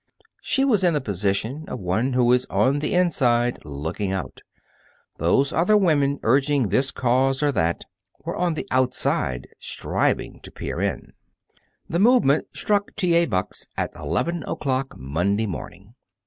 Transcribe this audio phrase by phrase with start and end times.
[0.41, 4.41] She was in the position of one who is on the inside, looking out.
[5.19, 7.83] Those other women urging this cause or that
[8.25, 11.13] were on the outside, striving to peer in.
[11.87, 13.13] The Movement struck T.
[13.13, 13.27] A.
[13.27, 15.93] Buck's at eleven o'clock Monday morning.